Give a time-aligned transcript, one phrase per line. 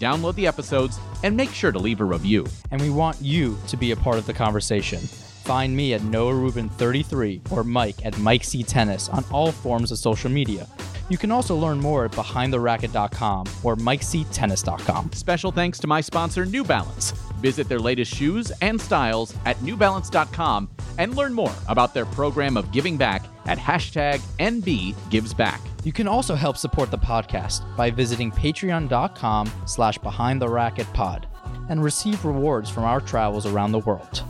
[0.00, 2.46] Download the episodes and make sure to leave a review.
[2.70, 5.00] And we want you to be a part of the conversation.
[5.00, 9.92] Find me at Noah Rubin 33 or Mike at Mike C Tennis on all forms
[9.92, 10.66] of social media.
[11.08, 15.12] You can also learn more at behindtheracket.com or mikectennis.com.
[15.12, 17.12] Special thanks to my sponsor, New Balance.
[17.40, 22.72] Visit their latest shoes and styles at newbalance.com and learn more about their program of
[22.72, 25.60] giving back at hashtag NBGivesBack.
[25.84, 31.28] You can also help support the podcast by visiting patreon.com slash behind the racket pod
[31.68, 34.24] and receive rewards from our travels around the world.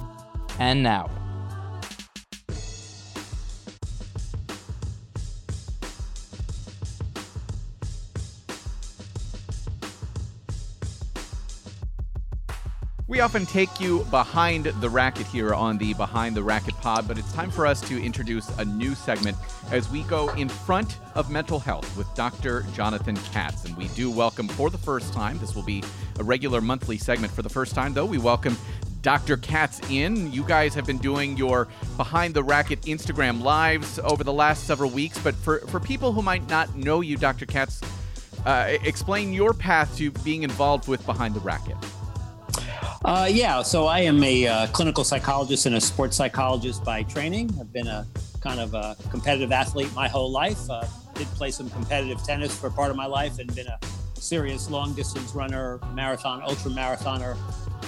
[0.59, 1.09] And now,
[13.17, 17.17] We often take you behind the racket here on the Behind the Racket pod, but
[17.17, 19.39] it's time for us to introduce a new segment
[19.71, 22.67] as we go in front of mental health with Dr.
[22.75, 23.65] Jonathan Katz.
[23.65, 25.83] And we do welcome for the first time, this will be
[26.19, 28.55] a regular monthly segment for the first time, though, we welcome
[29.01, 29.39] Dr.
[29.39, 30.31] Katz in.
[30.31, 34.91] You guys have been doing your Behind the Racket Instagram lives over the last several
[34.91, 37.47] weeks, but for, for people who might not know you, Dr.
[37.47, 37.81] Katz,
[38.45, 41.79] uh, explain your path to being involved with Behind the Racket.
[43.05, 47.51] Uh, yeah, so I am a uh, clinical psychologist and a sports psychologist by training.
[47.61, 48.07] I've been a
[48.41, 50.69] kind of a competitive athlete my whole life.
[50.69, 53.79] Uh, did play some competitive tennis for part of my life and been a
[54.15, 57.37] serious long distance runner, marathon, ultra marathoner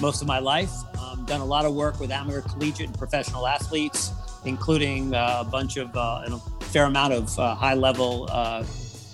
[0.00, 0.70] most of my life.
[1.00, 4.12] Um, done a lot of work with amateur, collegiate, and professional athletes,
[4.44, 8.28] including uh, a bunch of, uh, a fair amount of uh, high level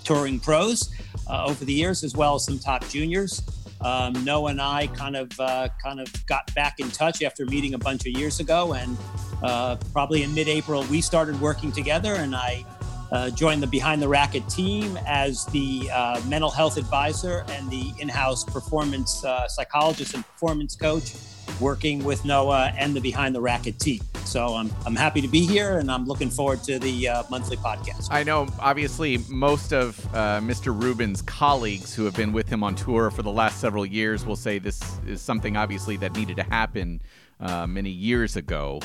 [0.03, 0.93] touring pros
[1.29, 3.41] over the years, as well as some top juniors.
[3.81, 7.73] Um, Noah and I kind of uh, kind of got back in touch after meeting
[7.73, 8.97] a bunch of years ago, and
[9.43, 12.65] uh, probably in mid-April we started working together, and I
[13.11, 17.93] uh, joined the Behind the Racket team as the uh, mental health advisor and the
[17.99, 21.13] in-house performance uh, psychologist and performance coach
[21.59, 24.01] working with Noah and the Behind the Racket team.
[24.25, 27.57] So I'm, I'm happy to be here and I'm looking forward to the uh, monthly
[27.57, 28.07] podcast.
[28.11, 30.79] I know, obviously, most of uh, Mr.
[30.79, 34.35] Rubin's colleagues who have been with him on tour for the last several years will
[34.35, 37.01] say this is something, obviously, that needed to happen
[37.39, 38.79] uh, many years ago.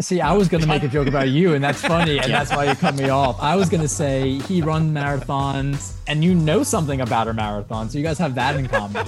[0.00, 2.50] See, I was going to make a joke about you, and that's funny, and that's
[2.50, 3.38] why you cut me off.
[3.38, 7.90] I was going to say he runs marathons, and you know something about a marathon,
[7.90, 9.06] so you guys have that in common.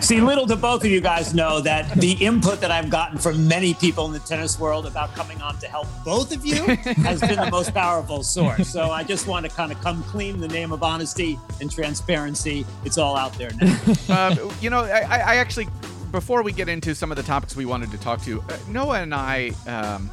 [0.00, 3.46] See, little do both of you guys know that the input that I've gotten from
[3.46, 6.64] many people in the tennis world about coming on to help both of you
[7.04, 8.68] has been the most powerful source.
[8.68, 12.66] So I just want to kind of come clean the name of honesty and transparency.
[12.84, 14.32] It's all out there now.
[14.32, 15.68] um, you know, I, I actually
[16.10, 19.00] before we get into some of the topics we wanted to talk to, uh, Noah
[19.02, 20.10] and I, um,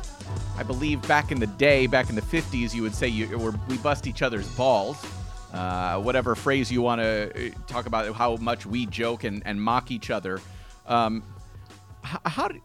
[0.58, 3.78] I believe back in the day, back in the 50s, you would say you, we
[3.78, 5.04] bust each other's balls.
[5.54, 9.62] Uh, whatever phrase you want to uh, talk about, how much we joke and, and
[9.62, 10.42] mock each other.
[10.86, 11.24] Um,
[12.02, 12.62] how, how do,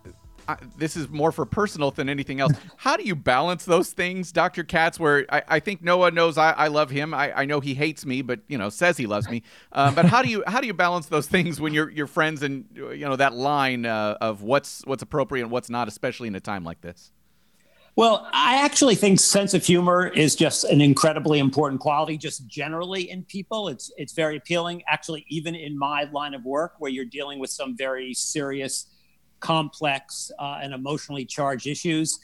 [0.76, 2.52] this is more for personal than anything else.
[2.76, 4.64] How do you balance those things, Dr.
[4.64, 4.98] Katz?
[4.98, 7.14] Where I, I think Noah knows I, I love him.
[7.14, 9.42] I, I, know he hates me, but you know says he loves me.
[9.72, 12.42] Um, but how do you how do you balance those things when you're your friends
[12.42, 16.34] and you know that line uh, of what's what's appropriate and what's not, especially in
[16.34, 17.12] a time like this?
[17.94, 23.10] Well, I actually think sense of humor is just an incredibly important quality, just generally
[23.10, 23.68] in people.
[23.68, 24.82] It's it's very appealing.
[24.88, 28.86] Actually, even in my line of work, where you're dealing with some very serious
[29.40, 32.18] complex uh, and emotionally charged issues.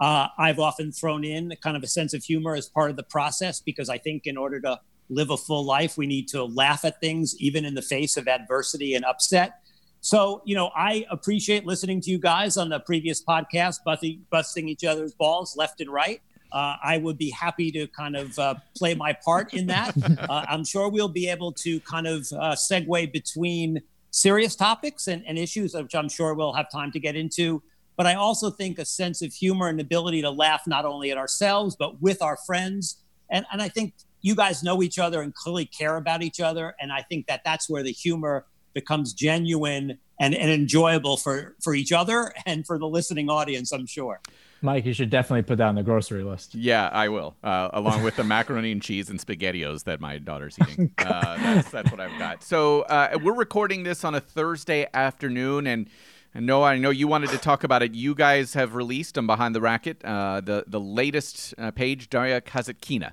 [0.00, 3.02] Uh, I've often thrown in kind of a sense of humor as part of the
[3.02, 4.78] process because I think in order to
[5.08, 8.28] live a full life, we need to laugh at things even in the face of
[8.28, 9.62] adversity and upset.
[10.08, 14.66] So, you know, I appreciate listening to you guys on the previous podcast, busting, busting
[14.66, 16.22] each other's balls left and right.
[16.50, 19.94] Uh, I would be happy to kind of uh, play my part in that.
[20.30, 25.22] Uh, I'm sure we'll be able to kind of uh, segue between serious topics and,
[25.26, 27.62] and issues, which I'm sure we'll have time to get into.
[27.98, 31.18] But I also think a sense of humor and ability to laugh not only at
[31.18, 33.02] ourselves, but with our friends.
[33.28, 36.74] And, and I think you guys know each other and clearly care about each other.
[36.80, 38.46] And I think that that's where the humor
[38.80, 39.86] becomes genuine
[40.20, 44.20] and, and enjoyable for, for each other and for the listening audience, I'm sure.
[44.60, 46.54] Mike, you should definitely put that on the grocery list.
[46.54, 50.56] Yeah, I will, uh, along with the macaroni and cheese and spaghettios that my daughter's
[50.68, 50.90] eating.
[50.98, 52.42] Uh, that's, that's what I've got.
[52.42, 55.88] So uh, we're recording this on a Thursday afternoon, and
[56.34, 57.94] And Noah, I know you wanted to talk about it.
[57.94, 62.40] You guys have released on Behind the Racket uh, the the latest uh, page, Daria
[62.40, 63.12] Kasatkina.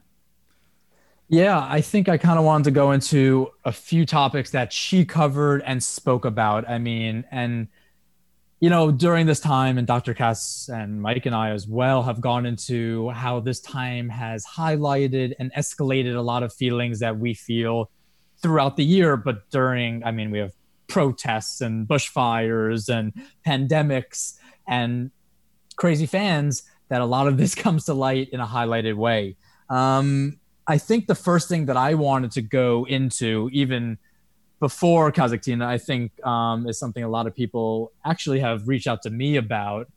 [1.27, 5.05] Yeah, I think I kind of wanted to go into a few topics that she
[5.05, 6.69] covered and spoke about.
[6.69, 7.67] I mean, and
[8.59, 10.13] you know, during this time, and Dr.
[10.13, 15.33] Katz and Mike and I as well have gone into how this time has highlighted
[15.39, 17.89] and escalated a lot of feelings that we feel
[18.41, 19.17] throughout the year.
[19.17, 20.53] But during, I mean, we have
[20.87, 23.13] protests and bushfires and
[23.45, 24.37] pandemics
[24.67, 25.11] and
[25.75, 29.35] crazy fans that a lot of this comes to light in a highlighted way.
[29.69, 33.97] Um, I think the first thing that I wanted to go into, even
[34.59, 39.01] before Kasatkina, I think um, is something a lot of people actually have reached out
[39.03, 39.87] to me about,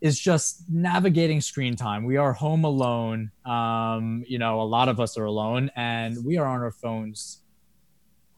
[0.00, 2.04] is just navigating screen time.
[2.04, 3.30] We are home alone.
[3.44, 7.40] Um, you know, a lot of us are alone, and we are on our phones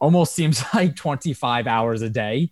[0.01, 2.51] almost seems like 25 hours a day.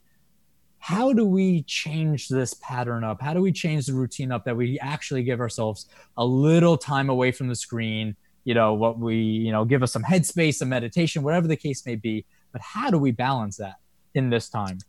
[0.77, 3.21] How do we change this pattern up?
[3.21, 7.09] How do we change the routine up that we actually give ourselves a little time
[7.09, 8.15] away from the screen?
[8.49, 11.85] You know, what we, you know, give us some headspace, some meditation, whatever the case
[11.85, 12.25] may be.
[12.51, 13.75] But how do we balance that
[14.15, 14.79] in this time?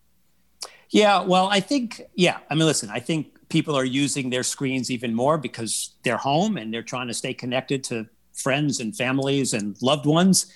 [0.89, 4.91] Yeah, well, I think, yeah, I mean, listen, I think people are using their screens
[4.91, 9.53] even more because they're home and they're trying to stay connected to friends and families
[9.53, 10.51] and loved ones.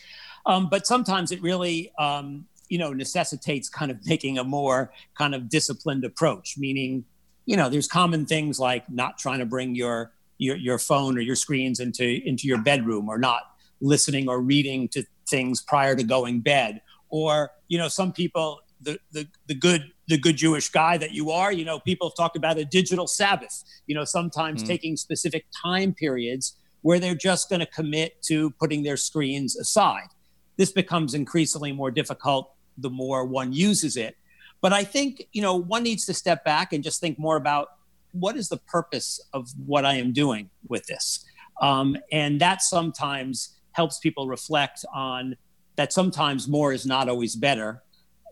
[0.46, 5.34] Um, but sometimes it really, um, you know, necessitates kind of making a more kind
[5.34, 7.04] of disciplined approach, meaning,
[7.44, 11.20] you know, there's common things like not trying to bring your your, your phone or
[11.20, 13.42] your screens into into your bedroom or not
[13.80, 18.98] listening or reading to things prior to going bed or you know some people the,
[19.12, 22.36] the the good the good Jewish guy that you are you know people have talked
[22.36, 24.66] about a digital Sabbath you know sometimes mm.
[24.66, 30.08] taking specific time periods where they're just going to commit to putting their screens aside
[30.56, 34.16] this becomes increasingly more difficult the more one uses it.
[34.60, 37.68] But I think, you know, one needs to step back and just think more about
[38.14, 41.24] what is the purpose of what I am doing with this.
[41.60, 45.36] Um, and that sometimes helps people reflect on
[45.76, 47.82] that sometimes more is not always better.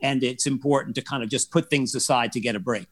[0.03, 2.89] And it's important to kind of just put things aside to get a break.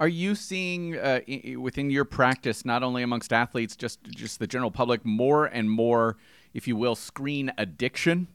[0.00, 1.20] Are you seeing uh,
[1.58, 6.16] within your practice, not only amongst athletes, just just the general public, more and more,
[6.54, 8.26] if you will, screen addiction?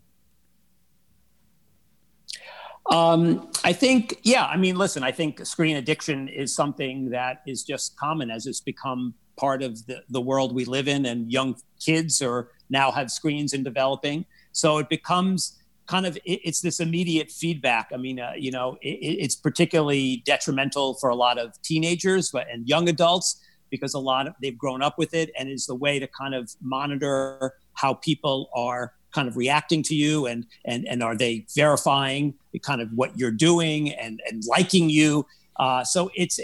[2.91, 7.63] Um, I think, yeah, I mean, listen, I think screen addiction is something that is
[7.63, 11.55] just common as it's become part of the, the world we live in, and young
[11.79, 14.25] kids are now have screens in developing.
[14.51, 15.57] So it becomes
[15.87, 17.89] kind of it, it's this immediate feedback.
[17.93, 22.47] I mean, uh, you know, it, it's particularly detrimental for a lot of teenagers but,
[22.51, 25.75] and young adults because a lot of they've grown up with it and is the
[25.75, 30.87] way to kind of monitor how people are kind of reacting to you and and
[30.87, 35.25] and are they verifying kind of what you're doing and and liking you?
[35.59, 36.39] Uh, so it's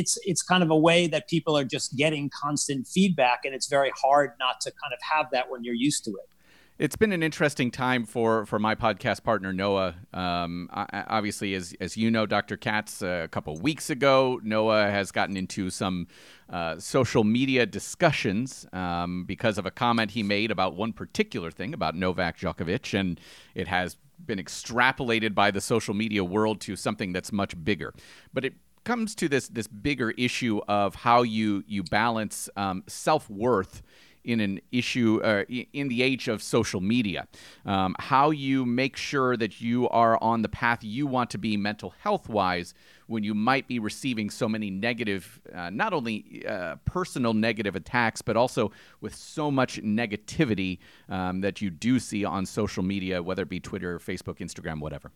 [0.00, 3.68] it's it's kind of a way that people are just getting constant feedback and it's
[3.68, 6.28] very hard not to kind of have that when you're used to it
[6.78, 9.94] it's been an interesting time for, for my podcast partner Noah.
[10.12, 12.56] Um, obviously, as as you know, Dr.
[12.56, 16.06] Katz, uh, a couple weeks ago, Noah has gotten into some
[16.50, 21.72] uh, social media discussions um, because of a comment he made about one particular thing
[21.72, 23.18] about Novak Djokovic, and
[23.54, 27.94] it has been extrapolated by the social media world to something that's much bigger.
[28.34, 33.30] But it comes to this this bigger issue of how you you balance um, self
[33.30, 33.82] worth
[34.26, 37.26] in an issue uh, in the age of social media.
[37.64, 41.56] Um, how you make sure that you are on the path you want to be
[41.56, 42.74] mental health wise
[43.06, 48.20] when you might be receiving so many negative, uh, not only uh, personal negative attacks,
[48.20, 50.78] but also with so much negativity
[51.08, 55.12] um, that you do see on social media, whether it be Twitter, Facebook, Instagram, whatever.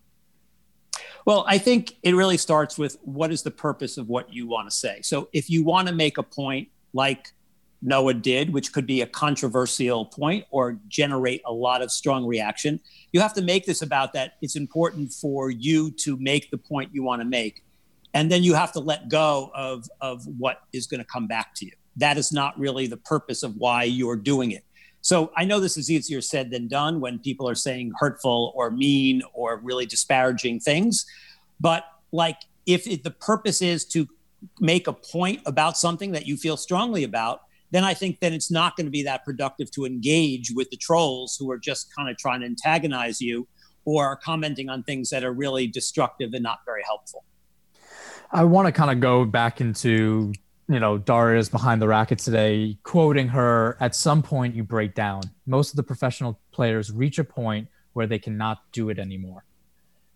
[1.26, 4.71] Well, I think it really starts with what is the purpose of what you want
[4.71, 5.00] to say.
[5.02, 7.33] So if you want to make a point like
[7.83, 12.81] Noah did, which could be a controversial point or generate a lot of strong reaction.
[13.13, 14.35] You have to make this about that.
[14.43, 17.65] It's important for you to make the point you want to make.
[18.13, 21.55] And then you have to let go of, of what is going to come back
[21.57, 21.73] to you.
[21.97, 24.65] That is not really the purpose of why you're doing it.
[25.03, 28.71] So I know this is easier said than done when people are saying hurtful or
[28.71, 31.07] mean or really disparaging things.
[31.59, 34.07] But like if it, the purpose is to
[34.59, 38.50] make a point about something that you feel strongly about, then I think then it's
[38.50, 42.09] not going to be that productive to engage with the trolls who are just kind
[42.11, 43.47] of trying to antagonize you
[43.85, 47.25] or are commenting on things that are really destructive and not very helpful.
[48.33, 50.33] I want to kind of go back into,
[50.69, 55.23] you know, Daria's behind the racket today, quoting her at some point you break down.
[55.47, 59.45] Most of the professional players reach a point where they cannot do it anymore.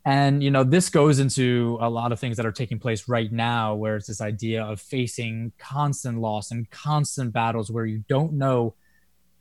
[0.04, 3.32] And you know, this goes into a lot of things that are taking place right
[3.32, 8.34] now, where it's this idea of facing constant loss and constant battles where you don't
[8.34, 8.74] know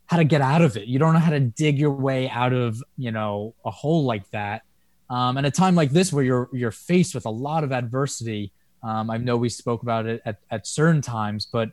[0.05, 0.87] how to get out of it.
[0.87, 4.29] You don't know how to dig your way out of, you know, a hole like
[4.31, 4.63] that.
[5.09, 8.51] Um, and a time like this where you're you're faced with a lot of adversity.
[8.83, 11.69] Um, I know we spoke about it at, at certain times, but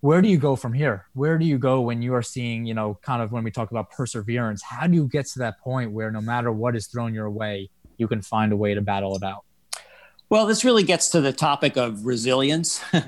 [0.00, 1.06] where do you go from here?
[1.14, 3.70] Where do you go when you are seeing, you know, kind of when we talk
[3.70, 4.62] about perseverance?
[4.62, 7.70] How do you get to that point where no matter what is thrown your way,
[7.98, 9.44] you can find a way to battle it out?
[10.30, 13.00] Well, this really gets to the topic of resilience uh,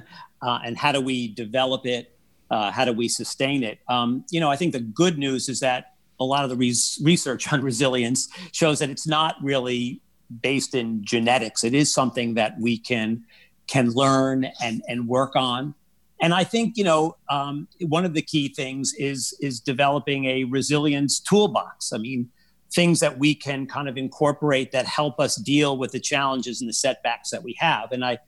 [0.42, 2.16] and how do we develop it?
[2.50, 3.78] Uh, how do we sustain it?
[3.88, 7.00] Um, you know, I think the good news is that a lot of the res-
[7.02, 10.00] research on resilience shows that it's not really
[10.42, 11.64] based in genetics.
[11.64, 13.24] It is something that we can
[13.66, 15.74] can learn and and work on.
[16.20, 20.44] And I think you know um, one of the key things is is developing a
[20.44, 21.92] resilience toolbox.
[21.92, 22.30] I mean,
[22.72, 26.68] things that we can kind of incorporate that help us deal with the challenges and
[26.68, 27.92] the setbacks that we have.
[27.92, 28.18] And I,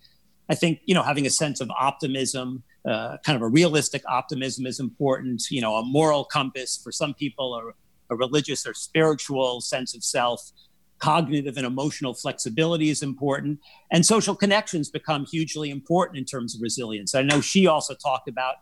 [0.48, 4.66] I think you know having a sense of optimism, uh, kind of a realistic optimism,
[4.66, 5.42] is important.
[5.50, 7.74] You know, a moral compass for some people, or
[8.10, 10.52] a religious or spiritual sense of self.
[11.00, 13.60] Cognitive and emotional flexibility is important,
[13.92, 17.14] and social connections become hugely important in terms of resilience.
[17.14, 18.56] I know she also talked about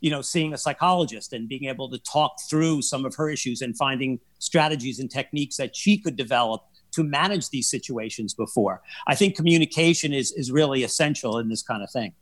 [0.00, 3.62] you know seeing a psychologist and being able to talk through some of her issues
[3.62, 8.82] and finding strategies and techniques that she could develop to manage these situations before.
[9.06, 12.14] I think communication is is really essential in this kind of thing.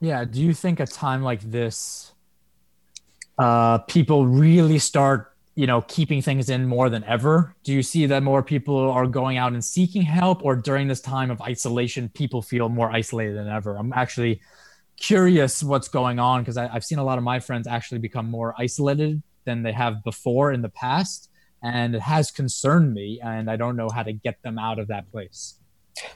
[0.00, 0.24] Yeah.
[0.24, 2.12] Do you think a time like this
[3.38, 7.54] uh, people really start you know keeping things in more than ever?
[7.64, 11.00] Do you see that more people are going out and seeking help or during this
[11.00, 13.76] time of isolation people feel more isolated than ever?
[13.76, 14.40] I'm actually
[14.96, 18.54] curious what's going on because I've seen a lot of my friends actually become more
[18.58, 21.30] isolated than they have before in the past.
[21.62, 24.88] And it has concerned me, and I don't know how to get them out of
[24.88, 25.58] that place.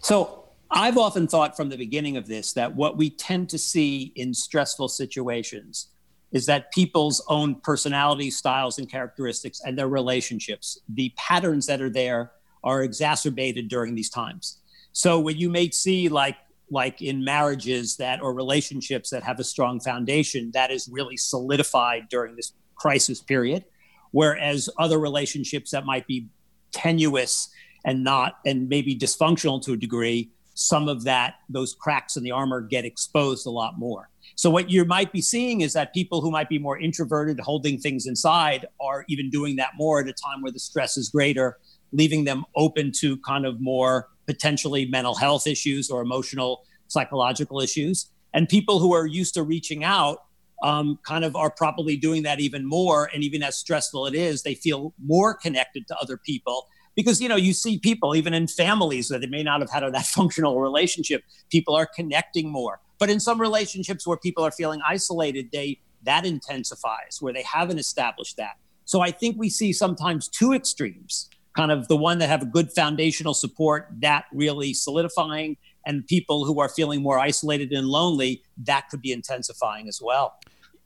[0.01, 4.13] So, I've often thought from the beginning of this that what we tend to see
[4.15, 5.89] in stressful situations
[6.31, 11.91] is that people's own personality styles and characteristics and their relationships, the patterns that are
[11.91, 12.31] there,
[12.63, 14.59] are exacerbated during these times.
[14.93, 16.37] So, when you may see like
[16.71, 22.09] like in marriages that or relationships that have a strong foundation that is really solidified
[22.09, 23.65] during this crisis period
[24.12, 26.27] whereas other relationships that might be
[26.73, 27.50] tenuous
[27.85, 32.31] and not and maybe dysfunctional to a degree some of that those cracks in the
[32.31, 34.11] armor get exposed a lot more.
[34.37, 37.79] So what you might be seeing is that people who might be more introverted holding
[37.79, 41.59] things inside are even doing that more at a time where the stress is greater
[41.93, 48.09] leaving them open to kind of more potentially mental health issues or emotional psychological issues.
[48.33, 50.19] And people who are used to reaching out
[50.63, 53.11] um, kind of are probably doing that even more.
[53.13, 57.29] And even as stressful it is, they feel more connected to other people because you
[57.29, 60.61] know you see people even in families that they may not have had that functional
[60.61, 65.79] relationship people are connecting more but in some relationships where people are feeling isolated they
[66.03, 71.31] that intensifies where they haven't established that so i think we see sometimes two extremes
[71.57, 76.45] kind of the one that have a good foundational support that really solidifying and people
[76.45, 80.35] who are feeling more isolated and lonely that could be intensifying as well.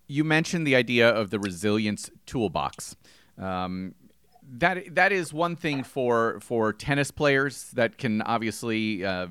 [0.07, 2.97] You mentioned the idea of the resilience toolbox.
[3.39, 3.95] Um,
[4.59, 9.29] that that is one thing for for tennis players that can obviously uh,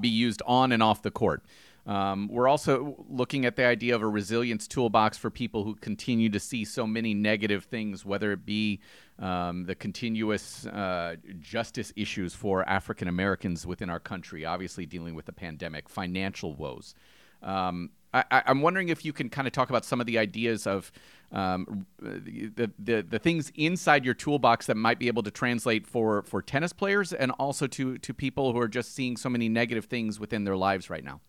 [0.00, 1.42] be used on and off the court.
[1.86, 6.28] Um, we're also looking at the idea of a resilience toolbox for people who continue
[6.30, 8.80] to see so many negative things, whether it be
[9.18, 15.26] um, the continuous uh, justice issues for African Americans within our country, obviously dealing with
[15.26, 16.94] the pandemic, financial woes.
[17.42, 20.66] Um, I, am wondering if you can kind of talk about some of the ideas
[20.66, 20.90] of
[21.32, 26.22] um, the, the the things inside your toolbox that might be able to translate for
[26.22, 29.84] for tennis players and also to to people who are just seeing so many negative
[29.86, 31.20] things within their lives right now.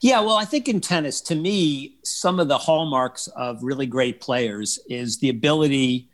[0.00, 4.20] Yeah, well, I think in tennis, to me, some of the hallmarks of really great
[4.20, 6.07] players is the ability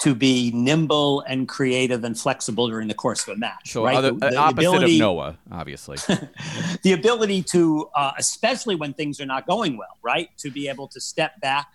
[0.00, 3.72] to be nimble and creative and flexible during the course of a match.
[3.72, 3.96] So, right?
[3.96, 5.98] other, the, the opposite ability, of Noah, obviously.
[6.82, 10.88] the ability to, uh, especially when things are not going well, right, to be able
[10.88, 11.68] to step back,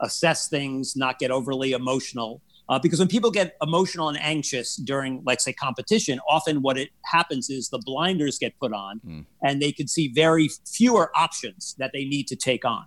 [0.00, 5.22] assess things, not get overly emotional, uh, because when people get emotional and anxious during,
[5.24, 9.24] like, say, competition, often what it happens is the blinders get put on mm.
[9.42, 12.84] and they can see very fewer options that they need to take on.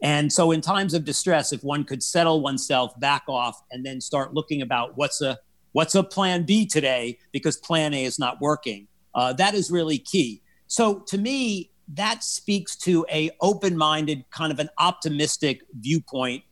[0.00, 4.00] And so, in times of distress, if one could settle oneself back off and then
[4.00, 5.38] start looking about what's a
[5.72, 9.98] what's a plan B today because plan A is not working, uh, that is really
[9.98, 10.42] key.
[10.66, 16.44] So, to me, that speaks to a open-minded, kind of an optimistic viewpoint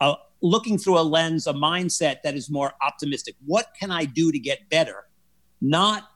[0.00, 3.34] uh, looking through a lens, a mindset that is more optimistic.
[3.44, 5.06] What can I do to get better
[5.64, 6.10] not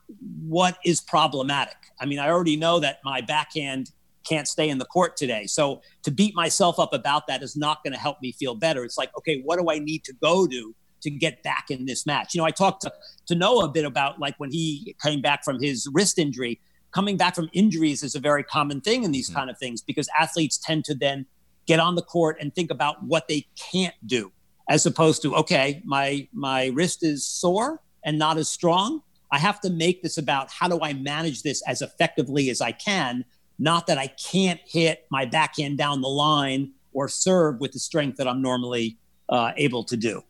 [0.47, 1.77] what is problematic.
[2.01, 3.91] I mean, I already know that my backhand
[4.29, 5.47] can't stay in the court today.
[5.47, 8.85] So to beat myself up about that is not going to help me feel better.
[8.85, 12.07] It's like, okay, what do I need to go to to get back in this
[12.07, 12.35] match?
[12.35, 12.93] You know, I talked to,
[13.27, 16.61] to Noah a bit about like when he came back from his wrist injury.
[16.91, 19.39] Coming back from injuries is a very common thing in these mm-hmm.
[19.39, 21.27] kind of things because athletes tend to then
[21.67, 24.33] get on the court and think about what they can't do
[24.69, 29.61] as opposed to okay my my wrist is sore and not as strong i have
[29.61, 33.25] to make this about how do i manage this as effectively as i can
[33.59, 38.17] not that I can't hit my backhand down the line or serve with the strength
[38.19, 38.99] that I'm normally
[39.29, 40.23] uh, able to do.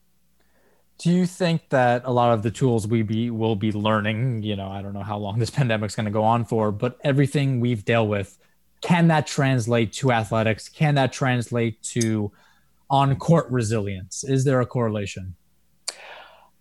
[0.99, 4.57] Do you think that a lot of the tools we be will be learning, you
[4.57, 6.99] know, I don't know how long this pandemic is going to go on for, but
[7.05, 8.37] everything we've dealt with,
[8.81, 10.69] can that translate to athletics?
[10.69, 12.33] Can that translate to
[12.91, 14.25] on court resilience?
[14.25, 15.37] Is there a correlation?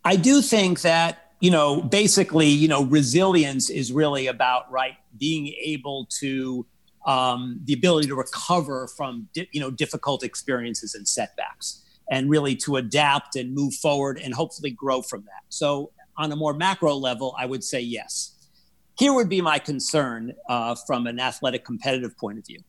[0.05, 5.53] I do think that you know, basically, you know, resilience is really about right being
[5.61, 6.65] able to
[7.05, 12.55] um, the ability to recover from di- you know difficult experiences and setbacks, and really
[12.55, 15.43] to adapt and move forward and hopefully grow from that.
[15.49, 18.33] So, on a more macro level, I would say yes.
[18.97, 22.59] Here would be my concern uh, from an athletic competitive point of view.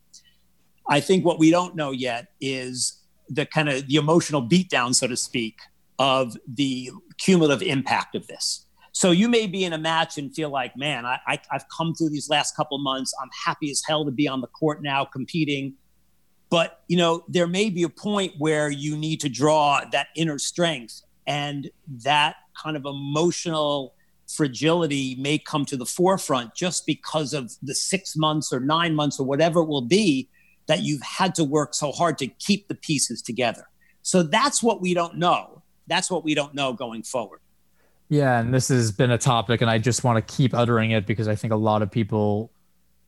[0.87, 5.07] I think what we don't know yet is the kind of the emotional beatdown, so
[5.07, 5.59] to speak,
[5.99, 8.65] of the cumulative impact of this.
[8.93, 11.95] So you may be in a match and feel like, man, I, I, have come
[11.95, 13.15] through these last couple months.
[13.23, 15.75] I'm happy as hell to be on the court now competing.
[16.51, 20.39] But, you know, there may be a point where you need to draw that inner
[20.39, 21.71] strength and
[22.05, 23.95] that kind of emotional
[24.27, 29.21] fragility may come to the forefront just because of the six months or nine months
[29.21, 30.29] or whatever it will be
[30.67, 33.69] that you've had to work so hard to keep the pieces together.
[34.03, 35.58] So that's what we don't know
[35.89, 37.41] that's what we don't know going forward.
[38.09, 41.07] Yeah, and this has been a topic, and I just want to keep uttering it
[41.07, 42.51] because I think a lot of people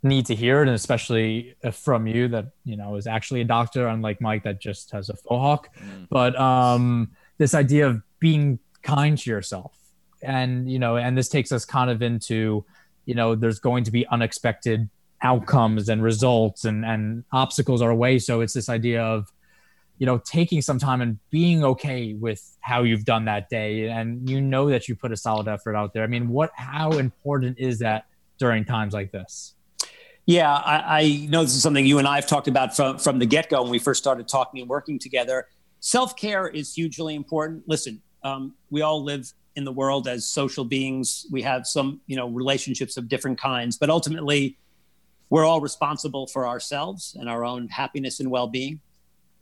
[0.03, 3.87] need to hear it, and especially from you that you know is actually a doctor,
[3.87, 5.69] unlike Mike that just has a faux hawk.
[5.79, 6.07] Mm.
[6.11, 9.77] But um, this idea of being kind to yourself,
[10.23, 12.65] and you know, and this takes us kind of into,
[13.07, 14.89] you know, there's going to be unexpected
[15.23, 18.19] outcomes and results, and and obstacles our way.
[18.19, 19.33] So it's this idea of
[20.01, 23.89] you know taking some time and being okay with how you've done that day.
[23.89, 26.03] And you know that you put a solid effort out there.
[26.03, 28.07] I mean what how important is that
[28.39, 29.55] during times like this?
[30.25, 33.19] Yeah i, I know this is something you and i have talked about from, from
[33.19, 35.47] the get-go when we first started talking and working together.
[35.81, 37.63] Self-care is hugely important.
[37.69, 41.27] Listen um, we all live in the world as social beings.
[41.31, 44.57] We have some you know relationships of different kinds but ultimately
[45.29, 48.81] we're all responsible for ourselves and our own happiness and well-being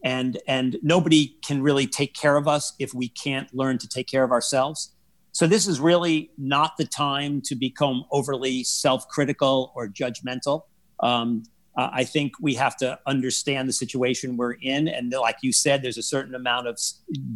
[0.05, 4.07] and and nobody can really take care of us if we can't learn to take
[4.07, 4.95] care of ourselves.
[5.33, 10.63] So this is really not the time to become overly self-critical or judgmental.
[11.01, 11.45] Um,
[11.81, 14.89] i think we have to understand the situation we're in.
[14.89, 16.79] And like you said there's a certain amount of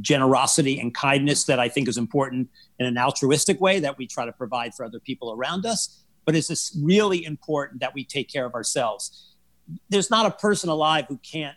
[0.01, 4.25] generosity and kindness that i think is important in an altruistic way that we try
[4.27, 6.03] to provide for other people around us.
[6.25, 9.35] But it's really important that we take care of ourselves.
[9.89, 11.57] There's not a person alive who can't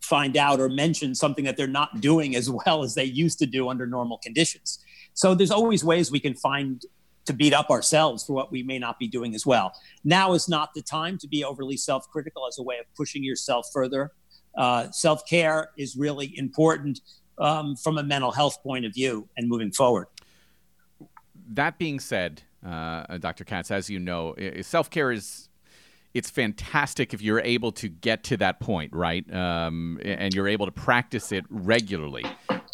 [0.00, 3.46] find out or mention something that they're not doing as well as they used to
[3.46, 4.78] do under normal conditions.
[5.14, 6.82] So there's always ways we can find
[7.26, 9.72] to beat up ourselves for what we may not be doing as well.
[10.04, 13.22] Now is not the time to be overly self critical as a way of pushing
[13.22, 14.12] yourself further.
[14.56, 17.00] Uh, self care is really important
[17.38, 20.06] um, from a mental health point of view and moving forward.
[21.52, 23.44] That being said, uh, Dr.
[23.44, 25.49] Katz, as you know, self care is
[26.12, 29.32] it's fantastic if you're able to get to that point, right?
[29.32, 32.24] Um, and you're able to practice it regularly.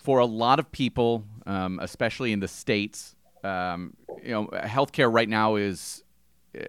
[0.03, 5.29] For a lot of people, um, especially in the states, um, you know, healthcare right
[5.29, 6.03] now is
[6.59, 6.65] uh,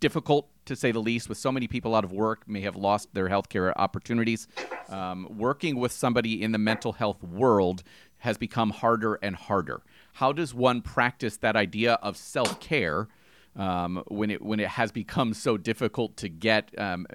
[0.00, 1.28] difficult to say the least.
[1.28, 4.48] With so many people out of work, may have lost their healthcare opportunities.
[4.88, 7.82] Um, working with somebody in the mental health world
[8.18, 9.82] has become harder and harder.
[10.14, 13.08] How does one practice that idea of self care?
[13.56, 17.06] Um, when it when it has become so difficult to get, um,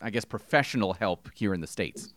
[0.00, 2.12] I guess, professional help here in the states.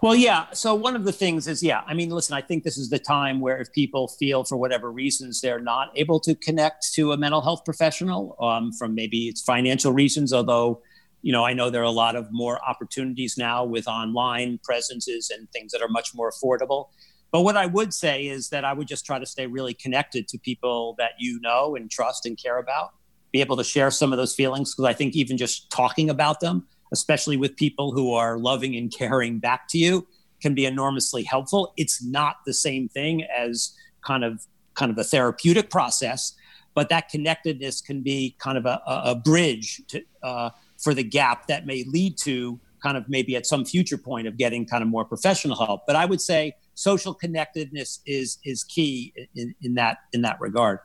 [0.00, 0.46] Well, yeah.
[0.52, 1.82] So one of the things is, yeah.
[1.86, 2.34] I mean, listen.
[2.34, 5.90] I think this is the time where if people feel for whatever reasons they're not
[5.96, 10.82] able to connect to a mental health professional, um, from maybe it's financial reasons, although
[11.22, 15.30] you know, I know there are a lot of more opportunities now with online presences
[15.30, 16.88] and things that are much more affordable.
[17.30, 20.28] But what I would say is that I would just try to stay really connected
[20.28, 22.92] to people that you know and trust and care about,
[23.32, 24.74] be able to share some of those feelings.
[24.74, 28.92] Because I think even just talking about them, especially with people who are loving and
[28.92, 30.06] caring back to you,
[30.40, 31.72] can be enormously helpful.
[31.76, 36.34] It's not the same thing as kind of kind of a therapeutic process,
[36.74, 41.48] but that connectedness can be kind of a, a bridge to, uh, for the gap
[41.48, 44.88] that may lead to kind of maybe at some future point of getting kind of
[44.88, 45.82] more professional help.
[45.86, 50.78] But I would say social connectedness is is key in, in that in that regard.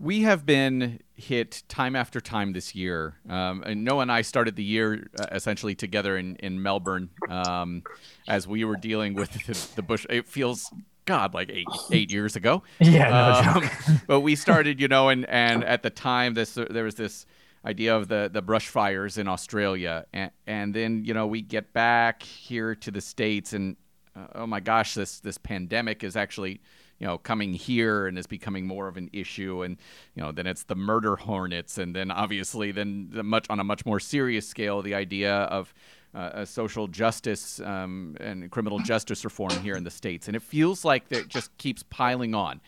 [0.00, 3.14] We have been hit time after time this year.
[3.28, 7.84] Um, and Noah and I started the year uh, essentially together in, in Melbourne um,
[8.26, 10.04] as we were dealing with the, the Bush.
[10.10, 10.68] It feels
[11.04, 12.64] God, like eight eight years ago.
[12.80, 13.72] Yeah, no um, joke.
[14.08, 17.24] but we started, you know, and and at the time, this there was this
[17.64, 21.72] idea of the the brush fires in Australia, and and then you know we get
[21.72, 23.76] back here to the states, and
[24.16, 26.60] uh, oh my gosh, this this pandemic is actually
[26.98, 29.76] you know coming here and is becoming more of an issue, and
[30.14, 33.64] you know then it's the murder hornets, and then obviously then the much on a
[33.64, 35.74] much more serious scale, the idea of
[36.14, 40.84] uh, social justice um, and criminal justice reform here in the states, and it feels
[40.84, 42.60] like that just keeps piling on.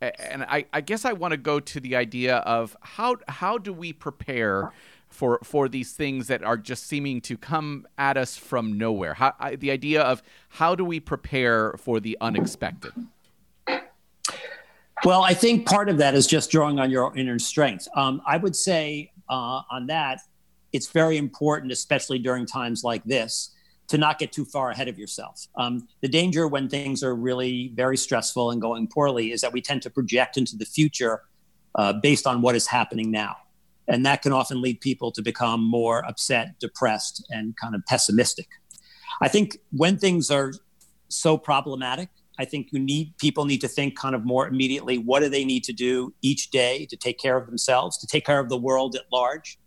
[0.00, 3.72] And I, I guess I want to go to the idea of how how do
[3.72, 4.72] we prepare
[5.08, 9.14] for for these things that are just seeming to come at us from nowhere?
[9.14, 12.92] How, I, the idea of how do we prepare for the unexpected?
[15.04, 17.86] Well, I think part of that is just drawing on your inner strength.
[17.94, 20.20] Um, I would say uh, on that,
[20.72, 23.54] it's very important, especially during times like this,
[23.88, 25.46] to not get too far ahead of yourself.
[25.56, 29.60] Um, the danger when things are really very stressful and going poorly is that we
[29.60, 31.22] tend to project into the future
[31.76, 33.36] uh, based on what is happening now.
[33.88, 38.48] And that can often lead people to become more upset, depressed, and kind of pessimistic.
[39.22, 40.52] I think when things are
[41.08, 45.20] so problematic, I think you need people need to think kind of more immediately what
[45.20, 48.40] do they need to do each day to take care of themselves, to take care
[48.40, 49.58] of the world at large,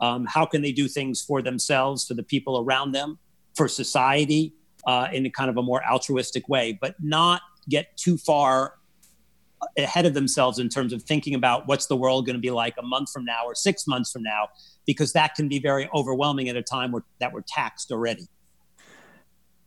[0.00, 3.18] um, how can they do things for themselves, for the people around them,
[3.54, 4.52] for society
[4.86, 8.74] uh, in a kind of a more altruistic way, but not get too far
[9.76, 12.74] ahead of themselves in terms of thinking about what's the world going to be like
[12.78, 14.48] a month from now or six months from now,
[14.86, 18.26] because that can be very overwhelming at a time where, that we're taxed already.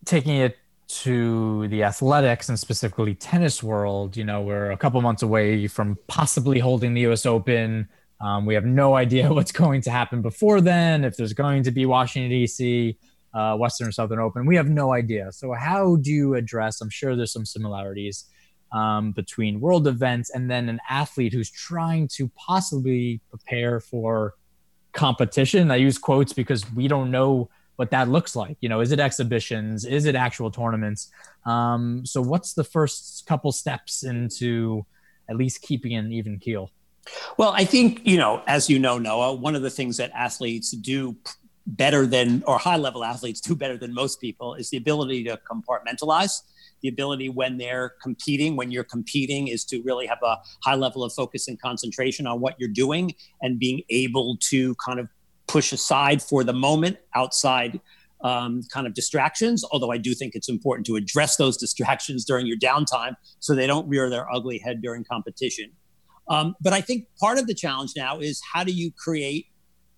[0.05, 0.57] Taking it
[0.87, 5.97] to the athletics and specifically tennis world, you know, we're a couple months away from
[6.07, 10.61] possibly holding the US Open um, we have no idea what's going to happen before
[10.61, 12.97] then, if there's going to be Washington, D.C.,
[13.33, 14.45] uh, Western or Southern Open.
[14.45, 15.31] We have no idea.
[15.31, 16.81] So, how do you address?
[16.81, 18.25] I'm sure there's some similarities
[18.71, 24.35] um, between world events and then an athlete who's trying to possibly prepare for
[24.93, 25.71] competition.
[25.71, 28.57] I use quotes because we don't know what that looks like.
[28.59, 29.85] You know, is it exhibitions?
[29.85, 31.11] Is it actual tournaments?
[31.45, 34.85] Um, so, what's the first couple steps into
[35.29, 36.71] at least keeping an even keel?
[37.37, 40.71] Well, I think, you know, as you know, Noah, one of the things that athletes
[40.71, 41.15] do
[41.67, 45.37] better than, or high level athletes do better than most people is the ability to
[45.49, 46.41] compartmentalize.
[46.81, 51.03] The ability when they're competing, when you're competing, is to really have a high level
[51.03, 55.09] of focus and concentration on what you're doing and being able to kind of
[55.47, 57.81] push aside for the moment outside
[58.21, 59.63] um, kind of distractions.
[59.71, 63.67] Although I do think it's important to address those distractions during your downtime so they
[63.67, 65.71] don't rear their ugly head during competition.
[66.29, 69.47] Um, but I think part of the challenge now is how do you create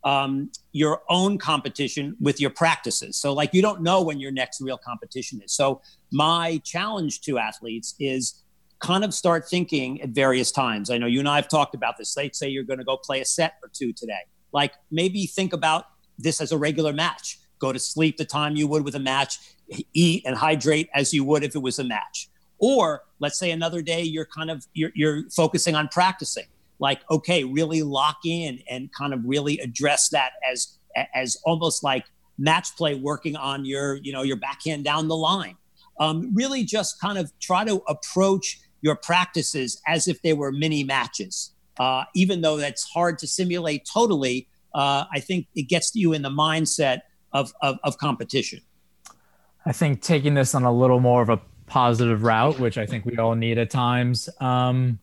[0.03, 3.17] um, your own competition with your practices?
[3.17, 5.53] So, like, you don't know when your next real competition is.
[5.53, 5.81] So,
[6.11, 8.43] my challenge to athletes is
[8.79, 10.89] kind of start thinking at various times.
[10.89, 12.15] I know you and I have talked about this.
[12.15, 14.21] Let's say you're going to go play a set or two today.
[14.51, 15.85] Like, maybe think about
[16.17, 17.39] this as a regular match.
[17.59, 19.37] Go to sleep the time you would with a match,
[19.93, 23.81] eat and hydrate as you would if it was a match or let's say another
[23.81, 26.45] day you're kind of you're, you're focusing on practicing.
[26.79, 30.77] Like, okay, really lock in and kind of really address that as
[31.13, 32.05] as almost like
[32.37, 35.55] match play working on your you know your backhand down the line.
[35.99, 40.83] Um, really just kind of try to approach your practices as if they were mini
[40.83, 41.51] matches.
[41.77, 46.21] Uh, even though that's hard to simulate totally, uh, I think it gets you in
[46.21, 48.61] the mindset of, of, of competition.
[49.65, 53.05] I think taking this on a little more of a positive route, which I think
[53.05, 54.29] we all need at times.
[54.39, 54.99] Um,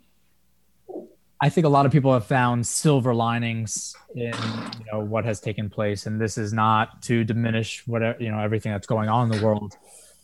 [1.40, 5.40] I think a lot of people have found silver linings in you know what has
[5.40, 9.30] taken place, and this is not to diminish whatever you know everything that's going on
[9.30, 9.76] in the world,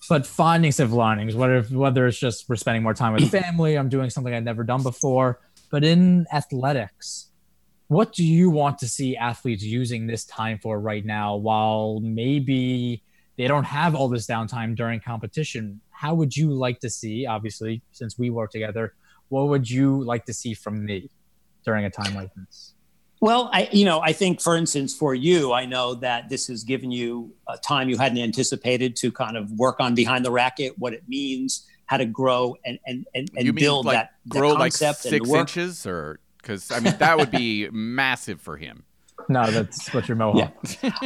[0.09, 1.35] but finding silver linings.
[1.35, 4.65] Whether whether it's just we're spending more time with family, I'm doing something I've never
[4.65, 5.41] done before.
[5.71, 7.31] But in athletics,
[7.89, 11.37] what do you want to see athletes using this time for right now?
[11.37, 13.03] While maybe
[13.37, 17.83] they don't have all this downtime during competition, how would you like to see, obviously,
[17.93, 18.95] since we work together,
[19.33, 21.09] what would you like to see from me
[21.65, 22.75] during a time like this?
[23.23, 26.65] Well, I, you know, I think, for instance, for you, I know that this has
[26.65, 30.79] given you a time you hadn't anticipated to kind of work on behind the racket,
[30.79, 34.11] what it means, how to grow and and and, and you mean build like that,
[34.27, 35.41] that grow like concept and six work.
[35.41, 38.85] inches, or because I mean that would be massive for him.
[39.29, 40.53] No, that's what your mohawk.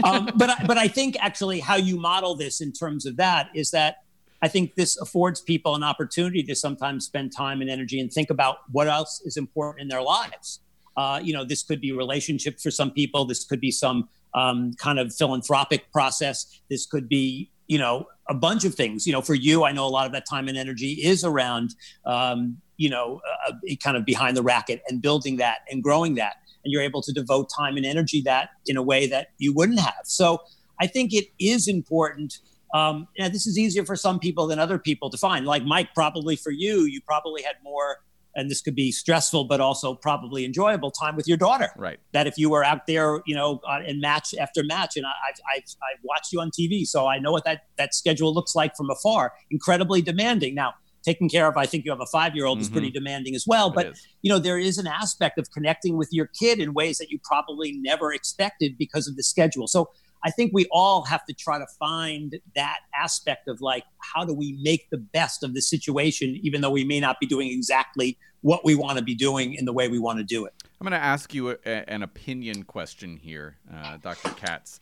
[0.03, 3.51] um, but I, but I think actually how you model this in terms of that
[3.55, 3.99] is that
[4.43, 8.31] I think this affords people an opportunity to sometimes spend time and energy and think
[8.31, 10.61] about what else is important in their lives.
[10.97, 13.25] Uh, you know, this could be relationships for some people.
[13.25, 16.61] This could be some um, kind of philanthropic process.
[16.71, 19.07] This could be, you know, a bunch of things.
[19.07, 21.75] You know, for you, I know a lot of that time and energy is around,
[22.05, 26.37] um, you know, uh, kind of behind the racket and building that and growing that
[26.67, 29.79] and you're able to devote time and energy that in a way that you wouldn't
[29.79, 30.03] have.
[30.05, 30.43] So
[30.81, 32.41] I think it is important.
[32.75, 35.47] Um, and this is easier for some people than other people to find.
[35.47, 37.99] Like Mike, probably for you, you probably had more,
[38.35, 41.71] and this could be stressful, but also probably enjoyable time with your daughter.
[41.77, 41.99] Right.
[42.13, 45.11] That if you were out there, you know, uh, in match after match, and I,
[45.29, 48.55] I've, I've, I've watched you on TV, so I know what that that schedule looks
[48.55, 49.33] like from afar.
[49.51, 50.55] Incredibly demanding.
[50.55, 50.75] Now,
[51.07, 53.45] taking care of i think you have a five year old is pretty demanding as
[53.47, 54.09] well It but is.
[54.23, 57.21] you know there is an aspect of connecting with your kid in ways that you
[57.23, 59.89] probably never expected because of the schedule so
[60.27, 64.35] i think we all have to try to find that aspect of like how do
[64.35, 68.19] we make the best of the situation even though we may not be doing exactly
[68.43, 70.85] what we want to be doing in the way we want to do it I'm
[70.85, 74.31] going to ask you a, an opinion question here, uh, Dr.
[74.31, 74.79] Katz.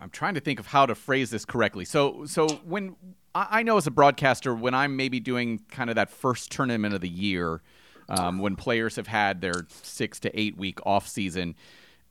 [0.00, 1.84] I'm trying to think of how to phrase this correctly.
[1.84, 2.96] So, so when
[3.34, 6.94] I, I know as a broadcaster, when I'm maybe doing kind of that first tournament
[6.94, 7.62] of the year,
[8.08, 11.54] um, when players have had their six to eight week off season,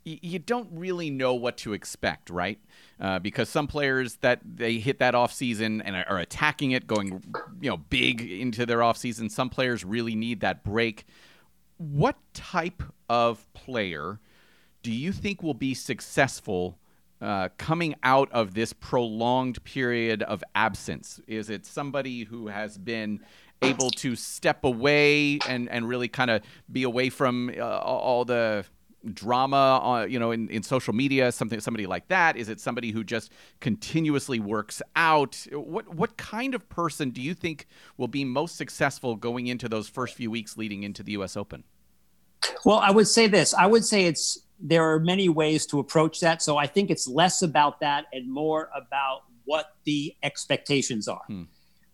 [0.06, 2.60] you don't really know what to expect, right?
[3.00, 7.24] Uh, because some players that they hit that off season and are attacking it, going
[7.62, 9.30] you know big into their off season.
[9.30, 11.06] Some players really need that break.
[11.78, 14.20] What type of player
[14.84, 16.78] do you think will be successful
[17.22, 21.22] uh, coming out of this prolonged period of absence?
[21.28, 23.22] Is it somebody who has been
[23.62, 28.66] able to step away and, and really kind of be away from uh, all the
[29.14, 32.38] drama, uh, you know, in, in social media, something somebody like that?
[32.38, 35.46] Is it somebody who just continuously works out?
[35.52, 39.90] What what kind of person do you think will be most successful going into those
[39.90, 41.36] first few weeks leading into the U.S.
[41.36, 41.64] Open?
[42.66, 43.54] Well, I would say this.
[43.54, 46.42] I would say it's there are many ways to approach that.
[46.42, 51.22] So I think it's less about that and more about what the expectations are.
[51.28, 51.44] Hmm.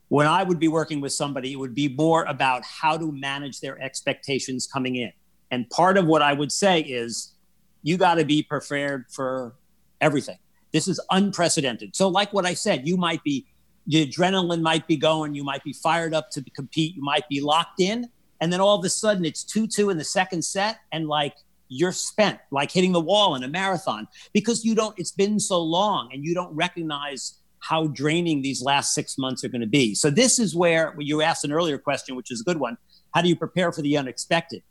[0.09, 3.59] When I would be working with somebody, it would be more about how to manage
[3.59, 5.11] their expectations coming in.
[5.51, 7.33] And part of what I would say is
[7.81, 9.55] you got to be prepared for
[10.01, 10.38] everything.
[10.71, 11.95] This is unprecedented.
[11.95, 13.45] So, like what I said, you might be,
[13.88, 17.41] the adrenaline might be going, you might be fired up to compete, you might be
[17.41, 18.09] locked in.
[18.41, 21.35] And then all of a sudden it's 2 2 in the second set, and like
[21.67, 25.62] you're spent, like hitting the wall in a marathon because you don't, it's been so
[25.62, 29.95] long and you don't recognize how draining these last six months are going to be.
[29.95, 32.77] So, this is where you asked an earlier question, which is a good one.
[33.13, 34.62] How do you prepare for the unexpected?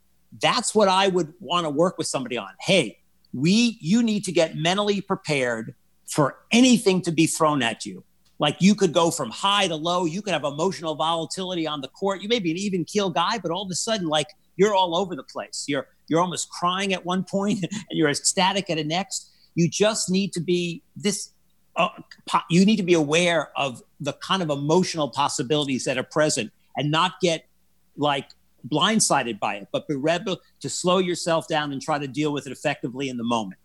[0.41, 2.51] That's what I would want to work with somebody on.
[2.61, 2.99] Hey,
[3.33, 5.75] we, you need to get mentally prepared
[6.07, 8.05] for anything to be thrown at you.
[8.39, 10.05] Like you could go from high to low.
[10.05, 12.23] You could have emotional volatility on the court.
[12.23, 14.97] You may be an even keel guy, but all of a sudden, like you're all
[14.97, 15.65] over the place.
[15.67, 19.31] You're you're almost crying at one point, and you're ecstatic at a next.
[19.55, 21.31] You just need to be this.
[21.75, 21.89] Uh,
[22.51, 26.91] you need to be aware of the kind of emotional possibilities that are present, and
[26.91, 27.47] not get
[27.97, 28.31] like
[28.67, 32.47] blindsided by it, but be able to slow yourself down and try to deal with
[32.47, 33.61] it effectively in the moment.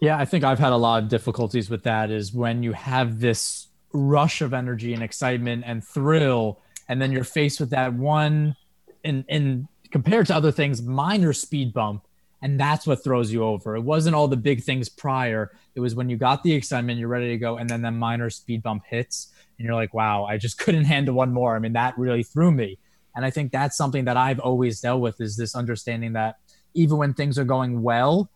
[0.00, 3.20] Yeah, I think I've had a lot of difficulties with that is when you have
[3.20, 8.56] this rush of energy and excitement and thrill, and then you're faced with that one
[9.04, 12.06] in in compared to other things, minor speed bump,
[12.42, 13.74] and that's what throws you over.
[13.76, 15.52] It wasn't all the big things prior.
[15.74, 18.30] It was when you got the excitement, you're ready to go, and then that minor
[18.30, 21.56] speed bump hits, and you're like, wow, I just couldn't handle one more.
[21.56, 22.78] I mean, that really threw me.
[23.18, 26.36] And I think that's something that I've always dealt with is this understanding that
[26.74, 28.30] even when things are going well,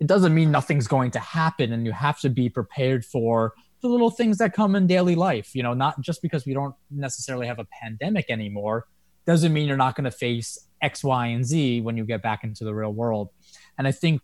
[0.00, 3.88] it doesn't mean nothing's going to happen and you have to be prepared for the
[3.88, 7.46] little things that come in daily life you know not just because we don't necessarily
[7.46, 8.86] have a pandemic anymore
[9.26, 12.44] doesn't mean you're not going to face x y and z when you get back
[12.44, 13.28] into the real world.
[13.76, 14.22] And i think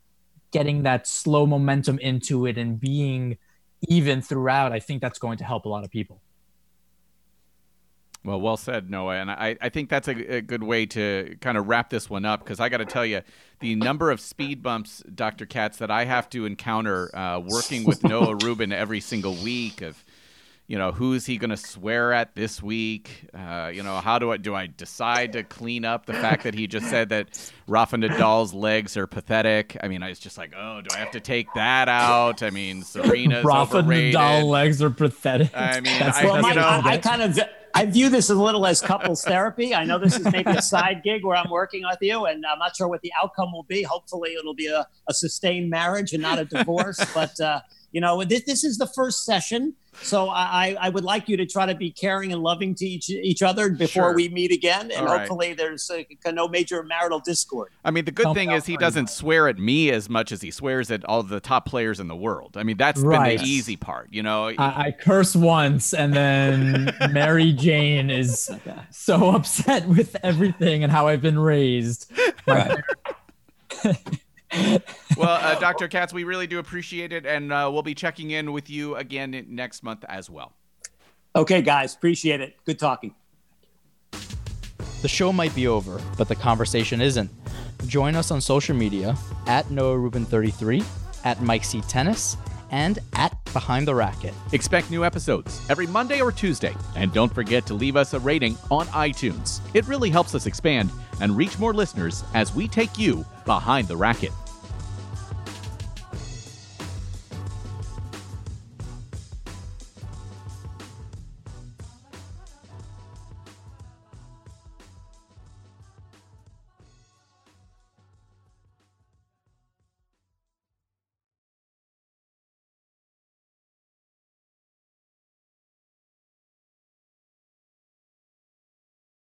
[0.50, 3.36] getting that slow momentum into it and being
[3.88, 6.22] even throughout i think that's going to help a lot of people
[8.22, 9.14] Well, well said, Noah.
[9.16, 12.24] And I, I think that's a, a good way to kind of wrap this one
[12.26, 13.22] up because I got to tell you,
[13.60, 15.46] the number of speed bumps, Dr.
[15.46, 20.04] Katz, that I have to encounter uh, working with Noah Rubin every single week of,
[20.66, 23.26] you know, who's he going to swear at this week?
[23.34, 26.54] Uh, you know, how do I do I decide to clean up the fact that
[26.54, 29.76] he just said that Rafa Nadal's legs are pathetic?
[29.82, 32.42] I mean, I was just like, oh, do I have to take that out?
[32.42, 34.14] I mean, Serena's Rafa overrated.
[34.14, 35.50] Nadal legs are pathetic.
[35.56, 37.38] I mean, That's I- Well, you Mike, know, I, I kind of
[37.74, 39.74] I view this a little as couples therapy.
[39.74, 42.58] I know this is maybe a side gig where I'm working with you, and I'm
[42.58, 43.82] not sure what the outcome will be.
[43.82, 47.04] Hopefully, it'll be a, a sustained marriage and not a divorce.
[47.14, 47.60] but uh,
[47.92, 49.74] you know, this, this is the first session.
[50.02, 53.10] So I, I would like you to try to be caring and loving to each
[53.10, 54.14] each other before Sure.
[54.14, 55.18] we meet again, and All right.
[55.18, 57.72] hopefully there's uh, no major marital discord.
[57.84, 59.10] I mean, the good Help thing is he doesn't much.
[59.10, 62.14] swear at me as much as he swears at all the top players in the
[62.16, 62.56] world.
[62.56, 63.36] I mean, that's Right.
[63.36, 64.44] been the easy part, you know.
[64.46, 68.48] I, I curse once, and then Mary Jane is
[68.92, 72.10] so upset with everything and how I've been raised.
[72.46, 72.76] My
[75.20, 75.88] well, uh, Dr.
[75.88, 79.46] Katz, we really do appreciate it, and uh, we'll be checking in with you again
[79.48, 80.52] next month as well.
[81.36, 82.56] Okay, guys, appreciate it.
[82.64, 83.14] Good talking.
[85.02, 87.30] The show might be over, but the conversation isn't.
[87.86, 90.84] Join us on social media at Noah Rubin33,
[91.24, 91.80] at Mike C.
[91.82, 92.36] Tennis,
[92.70, 94.34] and at Behind the Racquet.
[94.52, 98.56] Expect new episodes every Monday or Tuesday, and don't forget to leave us a rating
[98.70, 99.60] on iTunes.
[99.74, 103.96] It really helps us expand and reach more listeners as we take you behind the
[103.96, 104.32] racquet.